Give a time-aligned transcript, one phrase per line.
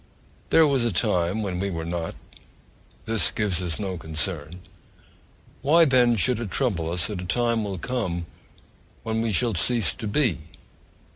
[0.49, 2.15] There was a time when we were not:
[3.05, 4.61] this gives us no concern
[5.61, 8.25] why, then, should it trouble us that a time will come
[9.03, 10.39] when we shall cease to be?